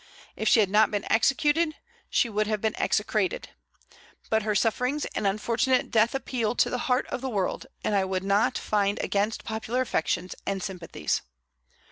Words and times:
If 0.35 0.47
she 0.49 0.61
had 0.61 0.69
not 0.71 0.89
been 0.89 1.05
executed, 1.11 1.75
she 2.09 2.27
would 2.27 2.47
have 2.47 2.59
been 2.59 2.75
execrated. 2.77 3.49
But 4.31 4.41
her 4.41 4.55
sufferings 4.55 5.05
and 5.13 5.27
unfortunate 5.27 5.91
death 5.91 6.15
appeal 6.15 6.55
to 6.55 6.71
the 6.71 6.79
heart 6.89 7.05
of 7.09 7.21
the 7.21 7.29
world, 7.29 7.67
and 7.83 7.93
I 7.93 8.03
would 8.03 8.23
not 8.23 8.57
fight 8.57 8.97
against 9.03 9.43
popular 9.43 9.79
affections 9.81 10.33
and 10.43 10.63
sympathies. 10.63 11.21